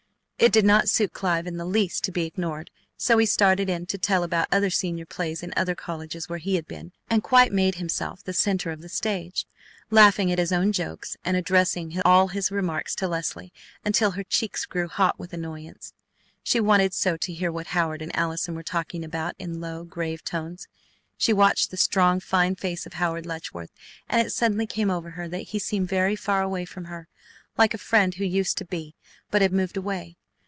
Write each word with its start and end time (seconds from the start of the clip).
It 0.43 0.51
did 0.51 0.65
not 0.65 0.89
suit 0.89 1.13
Clive 1.13 1.45
in 1.45 1.57
the 1.57 1.65
least 1.67 2.03
to 2.03 2.11
be 2.11 2.25
ignored, 2.25 2.71
so 2.97 3.19
he 3.19 3.27
started 3.27 3.69
in 3.69 3.85
to 3.85 3.97
tell 3.99 4.23
about 4.23 4.47
other 4.51 4.71
senior 4.71 5.05
plays 5.05 5.43
in 5.43 5.53
other 5.55 5.75
colleges 5.75 6.27
where 6.29 6.39
he 6.39 6.55
had 6.55 6.65
been 6.67 6.93
and 7.11 7.21
quite 7.21 7.51
made 7.53 7.75
himself 7.75 8.23
the 8.23 8.33
centre 8.33 8.71
of 8.71 8.81
the 8.81 8.89
stage, 8.89 9.45
laughing 9.91 10.31
at 10.31 10.39
his 10.39 10.51
own 10.51 10.71
jokes 10.71 11.15
and 11.23 11.37
addressing 11.37 12.01
all 12.03 12.29
his 12.29 12.49
remarks 12.51 12.95
to 12.95 13.07
Leslie 13.07 13.53
until 13.85 14.09
her 14.09 14.23
cheeks 14.23 14.65
grew 14.65 14.87
hot 14.87 15.19
with 15.19 15.31
annoyance. 15.31 15.93
She 16.41 16.59
wanted 16.59 16.95
so 16.95 17.17
to 17.17 17.31
hear 17.33 17.51
what 17.51 17.67
Howard 17.67 18.01
and 18.01 18.11
Allison 18.15 18.55
were 18.55 18.63
talking 18.63 19.05
about 19.05 19.35
in 19.37 19.61
low, 19.61 19.83
grave 19.83 20.23
tones. 20.23 20.67
She 21.19 21.33
watched 21.33 21.69
the 21.69 21.77
strong, 21.77 22.19
fine 22.19 22.55
face 22.55 22.87
of 22.87 22.93
Howard 22.93 23.27
Letchworth, 23.27 23.73
and 24.09 24.25
it 24.25 24.31
suddenly 24.33 24.65
came 24.65 24.89
over 24.89 25.11
her 25.11 25.29
that 25.29 25.49
he 25.49 25.59
seemed 25.59 25.87
very 25.87 26.15
far 26.15 26.41
away 26.41 26.65
from 26.65 26.85
her, 26.85 27.07
like 27.59 27.75
a 27.75 27.77
friend 27.77 28.15
who 28.15 28.25
used 28.25 28.57
to 28.57 28.65
be, 28.65 28.95
but 29.29 29.43
had 29.43 29.53
moved 29.53 29.77
away. 29.77 30.17